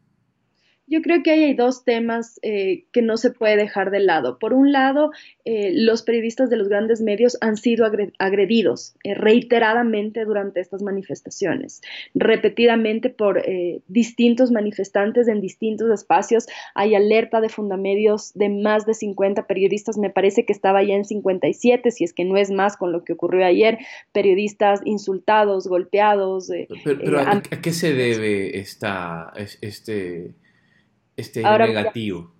Yo 0.87 1.01
creo 1.01 1.23
que 1.23 1.31
hay 1.31 1.53
dos 1.55 1.83
temas 1.83 2.39
eh, 2.43 2.85
que 2.91 3.01
no 3.01 3.17
se 3.17 3.31
puede 3.31 3.57
dejar 3.57 3.89
de 3.89 3.99
lado. 3.99 4.37
Por 4.37 4.53
un 4.53 4.71
lado, 4.71 5.09
eh, 5.43 5.71
los 5.73 6.03
periodistas 6.03 6.51
de 6.51 6.57
los 6.57 6.69
grandes 6.69 7.01
medios 7.01 7.39
han 7.41 7.57
sido 7.57 7.87
agredidos 8.19 8.95
eh, 9.03 9.15
reiteradamente 9.15 10.25
durante 10.25 10.59
estas 10.59 10.83
manifestaciones, 10.83 11.81
repetidamente 12.13 13.09
por 13.09 13.43
distintos 13.87 14.51
manifestantes 14.51 15.27
en 15.27 15.41
distintos 15.41 15.89
espacios. 15.91 16.45
Hay 16.75 16.93
alerta 16.93 17.41
de 17.41 17.49
fundamedios 17.49 18.33
de 18.35 18.49
más 18.49 18.85
de 18.85 18.93
50 18.93 19.47
periodistas, 19.47 19.97
me 19.97 20.11
parece 20.11 20.45
que 20.45 20.53
estaba 20.53 20.83
ya 20.83 20.93
en 20.93 21.05
57, 21.05 21.89
si 21.91 22.03
es 22.03 22.13
que 22.13 22.25
no 22.25 22.37
es 22.37 22.51
más 22.51 22.77
con 22.77 22.91
lo 22.91 23.03
que 23.03 23.13
ocurrió 23.13 23.45
ayer, 23.45 23.79
periodistas 24.11 24.81
insultados, 24.85 25.67
golpeados. 25.67 26.51
pero, 26.83 27.19
¿a, 27.19 27.41
qué 27.41 27.71
se 27.71 27.93
debe 27.93 28.59
esta, 28.59 29.33
este 29.61 30.35
este 31.17 31.41
negativo? 31.41 32.31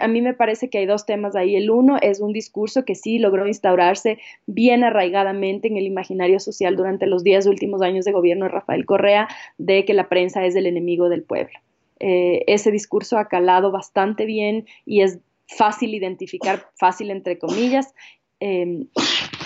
A 0.00 0.08
mí 0.08 0.22
me 0.22 0.32
parece 0.32 0.70
que 0.70 0.78
hay 0.78 0.86
dos 0.86 1.04
temas 1.04 1.36
ahí. 1.36 1.56
El 1.56 1.70
uno 1.70 1.98
es 2.00 2.20
un 2.20 2.32
discurso 2.32 2.86
que 2.86 2.94
sí 2.94 3.18
logró 3.18 3.46
instaurarse 3.46 4.18
bien 4.46 4.82
arraigadamente 4.82 5.68
en 5.68 5.76
el 5.76 5.84
imaginario 5.84 6.40
social 6.40 6.74
durante 6.74 7.06
los 7.06 7.22
diez 7.22 7.46
últimos 7.46 7.82
años 7.82 8.06
de 8.06 8.12
gobierno 8.12 8.46
de 8.46 8.52
Rafael 8.52 8.86
Correa, 8.86 9.28
de 9.58 9.84
que 9.84 9.92
la 9.92 10.08
prensa 10.08 10.44
es 10.46 10.56
el 10.56 10.66
enemigo 10.66 11.10
del 11.10 11.22
pueblo. 11.22 11.58
Eh, 12.00 12.44
ese 12.46 12.70
discurso 12.70 13.18
ha 13.18 13.28
calado 13.28 13.70
bastante 13.70 14.24
bien 14.24 14.66
y 14.86 15.02
es 15.02 15.18
fácil 15.46 15.94
identificar, 15.94 16.70
fácil 16.76 17.10
entre 17.10 17.38
comillas, 17.38 17.94
em, 18.40 18.86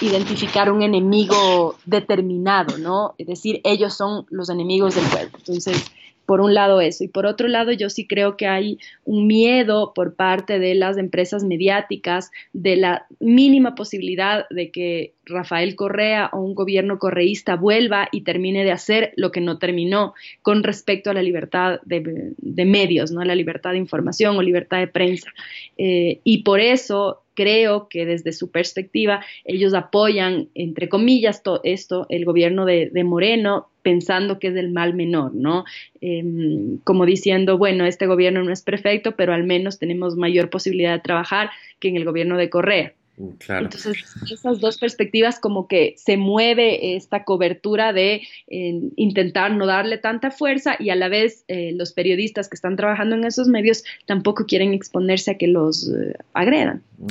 identificar 0.01 0.71
un 0.71 0.83
enemigo 0.83 1.75
determinado, 1.85 2.79
¿no? 2.79 3.15
Es 3.19 3.27
decir, 3.27 3.61
ellos 3.65 3.97
son 3.97 4.27
los 4.31 4.49
enemigos 4.51 4.95
del 4.95 5.05
pueblo. 5.07 5.39
Entonces, 5.39 5.91
por 6.29 6.43
un 6.43 6.53
lado 6.53 6.83
eso. 6.83 7.05
Y 7.05 7.09
por 7.09 7.25
otro 7.25 7.49
lado, 7.49 7.73
yo 7.73 7.89
sí 7.89 8.07
creo 8.07 8.37
que 8.37 8.47
hay 8.47 8.79
un 9.07 9.27
miedo 9.27 9.95
por 9.95 10.15
parte 10.15 10.59
de 10.59 10.75
las 10.75 10.99
empresas 10.99 11.43
mediáticas 11.43 12.31
de 12.53 12.77
la 12.77 13.07
mínima 13.19 13.75
posibilidad 13.75 14.47
de 14.51 14.71
que 14.71 15.15
Rafael 15.25 15.75
Correa 15.75 16.29
o 16.35 16.41
un 16.41 16.55
gobierno 16.55 16.99
correísta 16.99 17.57
vuelva 17.57 18.09
y 18.13 18.25
termine 18.25 18.63
de 18.63 18.73
hacer 18.73 19.15
lo 19.17 19.33
que 19.33 19.41
no 19.41 19.59
terminó 19.59 20.13
con 20.43 20.63
respecto 20.65 21.09
a 21.09 21.15
la 21.15 21.23
libertad 21.23 21.81
de, 21.87 22.35
medios, 22.67 23.11
¿no? 23.11 23.25
la 23.25 23.35
libertad 23.35 23.71
de 23.71 23.79
información 23.79 24.37
o 24.37 24.43
libertad 24.43 24.81
de 24.81 24.89
prensa. 24.89 25.33
Eh, 25.79 26.21
y 26.25 26.43
por 26.43 26.61
eso 26.61 27.23
creo 27.39 27.89
que 27.89 28.05
desde 28.05 28.33
su 28.33 28.51
perspectiva 28.51 29.25
ellos 29.45 29.73
apoyan, 29.73 30.49
entre 30.57 30.89
comillas, 30.89 31.45
todo 31.45 31.61
esto, 31.63 32.05
el 32.09 32.25
gobierno 32.25 32.65
de, 32.65 32.91
Moreno, 33.05 33.69
pensando 33.83 34.41
que 34.41 34.49
es 34.49 34.57
el 34.57 34.73
mal 34.73 34.95
menor, 34.95 35.37
¿no? 35.37 35.65
Em, 36.01 36.79
como 36.79 37.07
diciendo, 37.07 37.57
bueno, 37.57 37.87
este 37.87 38.09
gobierno 38.09 38.43
no 38.43 38.53
es 38.53 38.63
perfecto, 38.63 39.15
pero 39.15 39.33
al 39.35 39.45
menos 39.45 39.79
tenemos 39.79 40.17
mayor 40.17 40.51
posibilidad 40.51 40.95
de 40.95 41.01
trabajar 41.01 41.51
que 41.79 41.87
en 41.87 41.97
el 41.97 42.05
gobierno 42.05 42.37
de 42.37 42.51
Correa. 42.51 42.93
Mm, 43.19 43.31
Entonces, 43.49 44.05
esas 44.31 44.61
dos 44.61 44.79
perspectivas 44.79 45.41
como 45.41 45.67
que 45.67 45.95
se 45.97 46.17
mueve 46.17 46.95
esta 46.97 47.25
cobertura 47.25 47.93
de 47.93 48.23
intentar 48.49 49.53
no 49.53 49.67
darle 49.67 49.99
tanta 49.99 50.31
fuerza 50.31 50.77
y 50.79 50.91
a 50.91 50.95
la 50.95 51.09
vez 51.09 51.45
eh, 51.49 51.73
los 51.75 51.93
periodistas 51.93 52.49
que 52.49 52.55
están 52.55 52.77
trabajando 52.77 53.17
en 53.17 53.25
esos 53.25 53.49
medios 53.49 53.83
tampoco 54.07 54.47
quieren 54.47 54.73
exponerse 54.73 55.33
a 55.33 55.35
que 55.37 55.49
los 55.49 55.89
eh, 55.89 56.15
agredan. 56.33 56.83
Mm. 56.99 57.07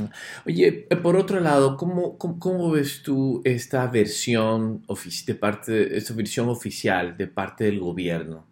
Oye, 0.46 0.88
eh, 0.90 0.96
por 0.96 1.18
otro 1.18 1.42
lado, 1.42 1.76
¿cómo, 1.76 2.18
cómo, 2.18 2.72
ves 2.72 3.02
tú 3.04 3.42
esta 3.44 3.86
versión 3.88 4.84
de 5.26 5.36
parte, 5.36 5.98
esta 5.98 6.14
versión 6.14 6.48
oficial 6.48 7.18
de 7.18 7.28
parte 7.28 7.66
del 7.66 7.80
gobierno? 7.80 8.46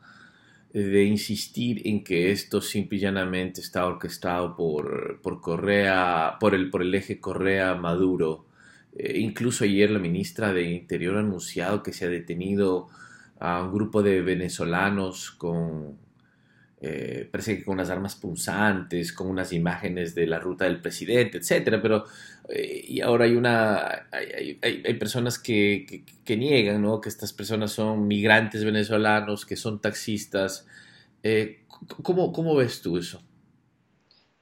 De 0.81 1.05
insistir 1.05 1.87
en 1.87 2.03
que 2.03 2.31
esto 2.31 2.59
simple 2.59 2.97
y 2.97 3.01
llanamente 3.01 3.61
está 3.61 3.85
orquestado 3.85 4.57
por, 4.57 5.21
por 5.21 5.39
Correa, 5.39 6.35
por 6.37 6.53
el, 6.53 6.69
por 6.69 6.81
el 6.81 6.93
eje 6.93 7.21
Correa-Maduro. 7.21 8.45
Eh, 8.97 9.19
incluso 9.19 9.63
ayer 9.63 9.89
la 9.89 9.99
ministra 9.99 10.51
de 10.51 10.63
Interior 10.63 11.15
ha 11.15 11.21
anunciado 11.21 11.81
que 11.81 11.93
se 11.93 12.03
ha 12.05 12.09
detenido 12.09 12.89
a 13.39 13.63
un 13.63 13.73
grupo 13.73 14.03
de 14.03 14.21
venezolanos 14.21 15.31
con, 15.31 15.97
eh, 16.87 17.27
parece 17.31 17.57
que 17.57 17.63
con 17.63 17.73
unas 17.73 17.89
armas 17.89 18.15
punzantes, 18.15 19.11
con 19.11 19.27
unas 19.27 19.51
imágenes 19.53 20.13
de 20.13 20.27
la 20.27 20.37
ruta 20.37 20.65
del 20.65 20.81
presidente, 20.81 21.39
etcétera, 21.39 21.81
pero 21.81 22.05
eh, 22.47 22.85
y 22.87 23.01
ahora 23.01 23.25
hay 23.25 23.35
una 23.35 24.07
hay, 24.11 24.59
hay, 24.61 24.93
personas 24.93 25.39
que, 25.39 26.03
que, 26.23 26.37
niegan 26.37 26.83
¿no? 26.83 27.01
que 27.01 27.09
estas 27.09 27.33
personas 27.33 27.71
son 27.71 28.07
migrantes 28.07 28.63
venezolanos, 28.63 29.47
que 29.47 29.55
son 29.55 29.81
taxistas. 29.81 30.67
Eh, 31.23 31.63
¿cómo, 32.03 32.31
¿Cómo 32.31 32.55
ves 32.55 32.81
tú 32.83 32.97
eso? 32.97 33.23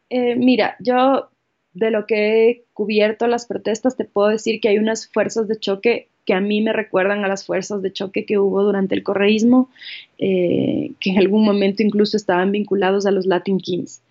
mira, 0.09 0.75
yo 0.79 1.31
de 1.71 1.91
lo 1.91 2.05
que 2.05 2.49
he 2.49 2.65
cubierto 2.73 3.25
las 3.25 3.47
protestas 3.47 3.95
te 3.95 4.05
puedo 4.05 4.27
decir 4.27 4.59
que 4.59 4.67
hay 4.67 4.77
unas 4.77 5.07
fuerzas 5.07 5.47
de 5.47 5.57
choque 5.57 6.09
que 6.25 6.33
a 6.33 6.41
mí 6.41 6.61
me 6.61 6.73
recuerdan 6.73 7.23
a 7.23 7.27
las 7.27 7.45
fuerzas 7.45 7.81
de 7.81 7.91
choque 7.91 8.25
que 8.25 8.39
hubo 8.39 8.63
durante 8.63 8.95
el 8.95 9.03
correísmo, 9.03 9.69
eh, 10.17 10.91
que 10.99 11.11
en 11.11 11.17
algún 11.17 11.43
momento 11.43 11.83
incluso 11.83 12.17
estaban 12.17 12.51
vinculados 12.51 13.05
a 13.05 13.11
los 13.11 13.25
Latin 13.25 13.59
Kings. 13.59 14.01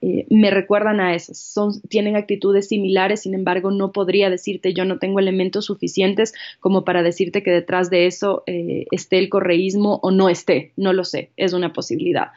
Eh, 0.00 0.26
me 0.28 0.50
recuerdan 0.50 1.00
a 1.00 1.14
esas. 1.14 1.38
Son, 1.38 1.80
tienen 1.88 2.16
actitudes 2.16 2.68
similares, 2.68 3.22
sin 3.22 3.34
embargo, 3.34 3.70
no 3.70 3.92
podría 3.92 4.28
decirte, 4.28 4.74
yo 4.74 4.84
no 4.84 4.98
tengo 4.98 5.18
elementos 5.18 5.64
suficientes 5.64 6.34
como 6.60 6.84
para 6.84 7.02
decirte 7.02 7.42
que 7.42 7.50
detrás 7.50 7.88
de 7.88 8.06
eso 8.06 8.42
eh, 8.46 8.86
esté 8.90 9.18
el 9.18 9.30
correísmo 9.30 10.00
o 10.02 10.10
no 10.10 10.28
esté. 10.28 10.72
No 10.76 10.92
lo 10.92 11.04
sé, 11.04 11.30
es 11.36 11.52
una 11.54 11.72
posibilidad. 11.72 12.28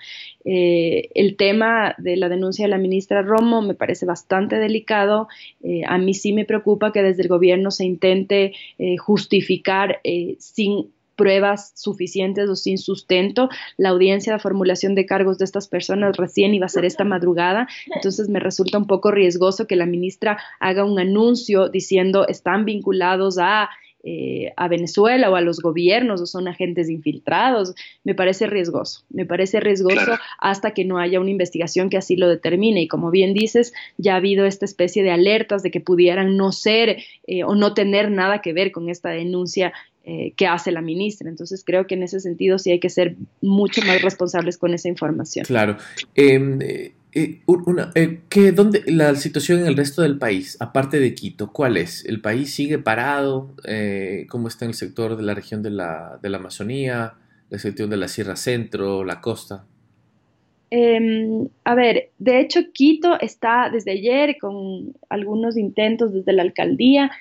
Eh, 0.46 1.10
el 1.14 1.36
tema 1.36 1.94
de 1.98 2.16
la 2.16 2.30
denuncia 2.30 2.66
de 2.66 2.70
la 2.70 2.78
ministra 2.78 3.22
Romo 3.22 3.62
me 3.62 3.74
parece 3.74 4.06
bastante 4.06 4.58
delicado. 4.58 5.28
a 5.86 5.98
mí 5.98 6.14
sí 6.14 6.32
me 6.32 6.46
preocupa 6.46 6.94
que 6.94 7.04
desde 7.04 7.24
el 7.24 7.28
gobierno 7.28 7.72
se 7.72 7.84
intente 7.84 8.54
justificar 8.98 10.00
sin 10.40 10.90
pruebas 11.18 11.74
suficientes 11.76 12.48
o 12.50 12.56
sin 12.56 12.78
sustento. 12.78 13.50
La 13.76 13.90
audiencia 13.90 14.32
de 14.34 14.40
formulación 14.40 14.96
de 14.96 15.06
cargos 15.06 15.38
de 15.38 15.46
estas 15.46 15.68
personas 15.68 16.16
recién 16.16 16.54
iba 16.54 16.68
a 16.68 16.70
ser 16.70 16.86
esta 16.86 17.04
madrugada, 17.04 17.68
entonces 17.94 18.30
me 18.30 18.40
resulta 18.40 18.78
un 18.78 18.88
poco 18.88 19.12
riesgoso 19.12 19.68
que 19.68 19.76
la 19.76 19.86
ministra 19.86 20.38
haga 20.60 20.86
un 20.86 21.00
anuncio 21.00 21.68
diciendo 21.70 22.28
están 22.28 22.64
vinculados 22.64 23.38
a 23.40 23.70
eh, 24.10 24.54
a 24.56 24.70
Venezuela 24.70 25.30
o 25.30 25.36
a 25.36 25.42
los 25.42 25.60
gobiernos 25.60 26.22
o 26.22 26.26
son 26.28 26.48
agentes 26.48 26.90
infiltrados, 26.90 27.74
me 28.06 28.16
parece 28.16 28.48
riesgoso. 28.48 29.04
Me 29.10 29.26
parece 29.26 29.60
riesgoso 29.60 30.14
hasta 30.40 30.72
que 30.72 30.86
no 30.86 30.98
haya 30.98 31.20
una 31.20 31.32
investigación 31.32 31.90
que 31.90 31.98
así 31.98 32.16
lo 32.16 32.30
determine. 32.30 32.82
Y 32.82 32.88
como 32.88 33.12
bien 33.12 33.34
dices, 33.34 33.74
ya 33.98 34.14
ha 34.14 34.18
habido 34.18 34.46
esta 34.46 34.64
especie 34.64 35.04
de 35.04 35.12
alertas 35.12 35.62
de 35.62 35.72
que 35.72 35.82
pudieran 35.82 36.38
no 36.38 36.54
ser 36.54 37.04
eh, 37.26 37.44
o 37.44 37.56
no 37.56 37.74
tener 37.74 38.10
nada 38.10 38.42
que 38.42 38.54
ver 38.54 38.72
con 38.72 38.88
esta 38.88 39.10
denuncia 39.10 39.74
eh, 40.10 40.32
que 40.38 40.48
hace 40.48 40.72
la 40.72 40.82
ministra. 40.82 41.28
Entonces 41.28 41.66
creo 41.66 41.86
que 41.86 41.96
en 41.96 42.02
ese 42.02 42.22
sentido 42.22 42.58
sí 42.60 42.72
hay 42.72 42.80
que 42.80 42.88
ser 42.88 43.18
mucho 43.42 43.82
más 43.82 44.02
responsables 44.02 44.58
con 44.58 44.74
esa 44.74 44.88
información. 44.88 45.44
Claro. 45.44 45.76
Em, 46.16 46.62
eh, 46.62 46.94
eh, 47.12 47.42
una, 47.46 47.92
¿qué, 48.30 48.54
dónde, 48.54 48.84
la 48.88 49.14
situación 49.16 49.60
en 49.60 49.66
el 49.66 49.76
resto 49.76 50.04
del 50.04 50.18
país, 50.18 50.56
aparte 50.62 51.02
de 51.02 51.14
Quito, 51.14 51.52
¿cuál 51.52 51.76
es? 51.76 52.06
¿El 52.06 52.22
país 52.22 52.54
sigue 52.54 52.80
parado? 52.80 53.54
¿Cómo 54.30 54.48
está 54.48 54.64
en 54.64 54.70
el 54.70 54.76
sector 54.76 55.18
de 55.18 55.24
la 55.24 55.34
región 55.34 55.62
de 55.62 55.72
la, 55.72 56.18
de 56.22 56.30
la 56.30 56.38
Amazonía, 56.38 57.16
la 57.50 57.60
sección 57.60 57.90
de 57.90 57.98
la 57.98 58.08
Sierra 58.08 58.38
Centro, 58.38 59.04
la 59.04 59.20
costa? 59.20 59.66
Em, 60.70 61.50
a 61.66 61.76
ver, 61.76 62.12
de 62.18 62.40
hecho 62.40 62.62
Quito 62.72 63.20
está 63.20 63.70
desde 63.70 63.92
ayer 63.92 64.38
con 64.40 64.94
algunos 65.10 65.58
intentos 65.58 66.14
desde 66.14 66.32
la 66.32 66.44
alcaldía 66.44 67.12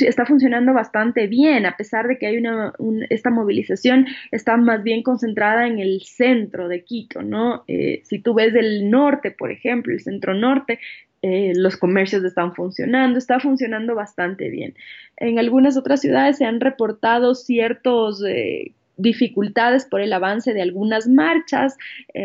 está 0.00 0.26
funcionando 0.26 0.72
bastante 0.72 1.26
bien, 1.26 1.66
a 1.66 1.76
pesar 1.76 2.08
de 2.08 2.18
que 2.18 2.26
hay 2.26 2.38
una, 2.38 2.72
esta 3.10 3.30
movilización 3.30 4.06
está 4.30 4.56
más 4.56 4.82
bien 4.82 5.02
concentrada 5.02 5.66
en 5.66 5.78
el 5.78 6.02
centro 6.02 6.68
de 6.68 6.84
Quito, 6.84 7.22
¿no? 7.22 7.64
Eh, 7.68 8.02
si 8.04 8.18
tú 8.18 8.34
ves 8.34 8.54
el 8.54 8.90
norte, 8.90 9.30
por 9.30 9.50
ejemplo, 9.50 9.92
el 9.92 10.00
centro 10.00 10.34
norte, 10.34 10.78
eh, 11.22 11.52
los 11.56 11.76
comercios 11.76 12.24
están 12.24 12.54
funcionando, 12.54 13.18
está 13.18 13.40
funcionando 13.40 13.94
bastante 13.94 14.50
bien. 14.50 14.74
En 15.16 15.38
algunas 15.38 15.76
otras 15.76 16.00
ciudades 16.00 16.38
se 16.38 16.44
han 16.44 16.60
reportado 16.60 17.34
ciertos 17.34 18.22
eh, 18.24 18.72
dificultades 18.96 19.84
por 19.84 20.00
el 20.00 20.12
avance 20.12 20.54
de 20.54 20.62
algunas 20.62 21.08
marchas. 21.08 21.76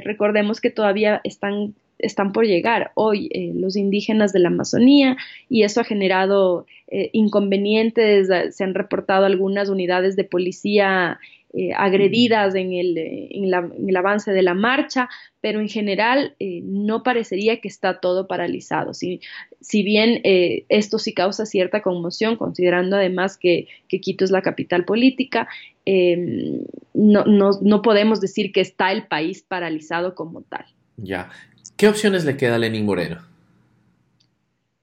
recordemos 0.04 0.60
que 0.60 0.72
todavía 0.72 1.22
están 1.24 1.76
están 2.04 2.32
por 2.32 2.46
llegar 2.46 2.92
hoy 2.96 3.30
eh, 3.32 3.52
los 3.56 3.76
indígenas 3.76 4.34
de 4.34 4.40
la 4.40 4.50
Amazonía 4.50 5.18
y 5.50 5.64
eso 5.64 5.82
ha 5.82 5.84
generado 5.84 6.66
eh, 6.88 7.10
inconvenientes, 7.14 8.30
se 8.56 8.64
han 8.64 8.74
reportado 8.74 9.26
algunas 9.26 9.70
unidades 9.70 10.16
de 10.16 10.26
policía 10.26 11.20
eh, 11.56 11.72
agredidas 11.76 12.56
en 12.56 12.74
el, 12.74 12.98
en, 12.98 13.46
el, 13.46 13.96
avance 13.96 14.32
de 14.32 14.42
la 14.42 14.54
marcha, 14.54 15.08
pero 15.40 15.60
en 15.60 15.70
general 15.70 16.36
no 16.40 17.04
parecería 17.04 17.62
que 17.62 17.68
está 17.68 18.00
todo 18.00 18.28
paralizado. 18.28 18.96
Si, 18.96 19.22
si 19.62 19.84
bien 19.84 20.20
esto 20.24 20.98
sí 20.98 21.14
causa 21.14 21.46
cierta 21.46 21.84
conmoción, 21.84 22.38
considerando 22.38 22.96
además 22.96 23.38
que, 23.38 23.68
que 23.88 24.02
Quito 24.02 24.26
es 24.26 24.32
la 24.32 24.42
capital 24.42 24.84
política, 24.84 25.48
no, 25.86 27.26
no, 27.26 27.52
no 27.62 27.82
podemos 27.84 28.20
decir 28.20 28.52
que 28.52 28.62
está 28.62 28.92
el 28.92 29.06
país 29.06 29.44
paralizado 29.48 30.16
como 30.16 30.42
tal. 30.42 30.66
Ya. 30.98 31.30
¿Qué 31.78 31.88
opciones 31.88 32.26
le 32.26 32.38
queda 32.38 32.56
a 32.56 32.60
Lenín 32.60 32.86
Moreno? 32.86 33.22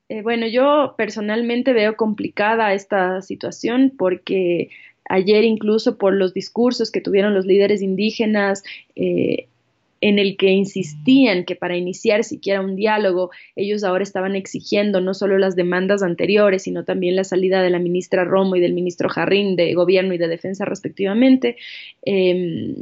Eh, 0.08 0.22
bueno, 0.22 0.46
yo 0.48 0.94
personalmente 0.98 1.72
veo 1.72 1.96
complicada 1.96 2.74
esta 2.74 3.22
situación 3.22 3.92
porque 3.96 4.70
ayer 5.08 5.44
incluso 5.44 5.98
por 5.98 6.14
los 6.14 6.34
discursos 6.34 6.90
que 6.90 7.00
tuvieron 7.00 7.34
los 7.34 7.46
líderes 7.46 7.80
indígenas, 7.80 8.62
eh, 8.96 9.46
en 10.00 10.18
el 10.18 10.36
que 10.36 10.48
insistían 10.48 11.44
que 11.44 11.56
para 11.56 11.76
iniciar 11.76 12.24
siquiera 12.24 12.60
un 12.60 12.74
diálogo, 12.74 13.30
ellos 13.54 13.84
ahora 13.84 14.02
estaban 14.02 14.34
exigiendo 14.34 15.00
no 15.00 15.12
solo 15.14 15.38
las 15.38 15.56
demandas 15.56 16.02
anteriores, 16.02 16.62
sino 16.62 16.84
también 16.84 17.16
la 17.16 17.24
salida 17.24 17.62
de 17.62 17.70
la 17.70 17.78
ministra 17.78 18.24
Romo 18.24 18.56
y 18.56 18.60
del 18.60 18.72
ministro 18.72 19.08
Jarrín 19.08 19.56
de 19.56 19.74
Gobierno 19.74 20.14
y 20.14 20.18
de 20.18 20.28
Defensa 20.28 20.64
respectivamente. 20.64 21.56
Em, 22.02 22.76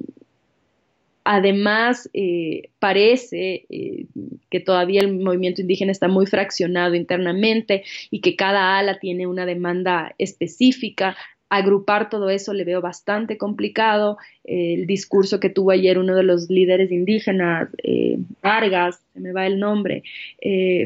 Además, 1.30 2.08
eh, 2.14 2.70
parece 2.78 3.66
eh, 3.68 4.06
que 4.48 4.60
todavía 4.60 5.02
el 5.02 5.14
movimiento 5.18 5.60
indígena 5.60 5.92
está 5.92 6.08
muy 6.08 6.24
fraccionado 6.24 6.94
internamente 6.94 7.84
y 8.10 8.22
que 8.22 8.34
cada 8.34 8.78
ala 8.78 8.98
tiene 8.98 9.26
una 9.26 9.44
demanda 9.44 10.14
específica. 10.16 11.18
Agrupar 11.50 12.08
todo 12.08 12.30
eso 12.30 12.54
le 12.54 12.64
veo 12.64 12.80
bastante 12.80 13.36
complicado. 13.36 14.16
el 14.44 14.86
discurso 14.86 15.38
que 15.38 15.50
tuvo 15.50 15.72
ayer 15.72 15.98
uno 15.98 16.14
de 16.16 16.22
los 16.22 16.48
líderes 16.48 16.90
indígenas, 16.90 17.68
eh, 17.82 18.16
Vargas, 18.42 19.02
se 19.12 19.20
me 19.20 19.32
va 19.32 19.46
el 19.46 19.60
nombre, 19.60 20.04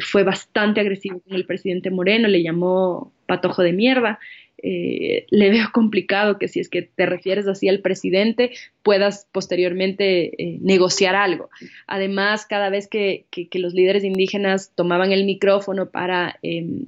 fue 0.00 0.24
bastante 0.24 0.80
agresivo 0.80 1.20
con 1.20 1.36
el 1.36 1.46
presidente 1.46 1.90
Moreno, 1.92 2.26
le 2.26 2.42
llamó 2.42 3.12
patojo 3.26 3.62
de 3.62 3.72
mierda. 3.72 4.18
Eh, 4.64 5.26
le 5.30 5.50
veo 5.50 5.66
complicado 5.72 6.38
que 6.38 6.46
si 6.46 6.60
es 6.60 6.68
que 6.68 6.82
te 6.82 7.04
refieres 7.04 7.48
así 7.48 7.68
al 7.68 7.80
presidente 7.80 8.52
puedas 8.84 9.26
posteriormente 9.32 10.40
eh, 10.40 10.58
negociar 10.60 11.16
algo. 11.16 11.50
Además, 11.88 12.46
cada 12.46 12.70
vez 12.70 12.86
que, 12.86 13.26
los 13.54 13.74
líderes 13.74 14.04
indígenas 14.04 14.70
tomaban 14.76 15.10
el 15.10 15.24
micrófono 15.24 15.90
para 15.90 16.38
em, 16.42 16.84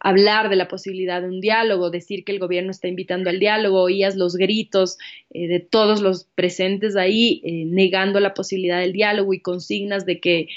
hablar 0.00 0.48
de 0.48 0.56
la 0.56 0.66
posibilidad 0.66 1.22
de 1.22 1.28
un 1.28 1.40
diálogo, 1.40 1.90
decir 1.90 2.24
que 2.24 2.32
el 2.32 2.40
gobierno 2.40 2.72
está 2.72 2.88
invitando 2.88 3.30
al 3.30 3.38
diálogo, 3.38 3.82
oías 3.82 4.16
los 4.16 4.34
gritos 4.34 4.98
eh, 5.32 5.46
de 5.46 5.60
todos 5.60 6.00
los 6.00 6.24
presentes 6.34 6.96
ahí 6.96 7.40
negando 7.66 8.18
la 8.18 8.34
posibilidad 8.34 8.80
del 8.80 8.92
diálogo 8.92 9.32
y 9.32 9.40
consignas 9.40 10.06
de 10.06 10.18
que 10.18 10.48